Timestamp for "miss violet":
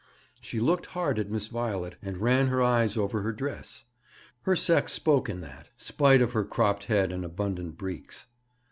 1.29-1.95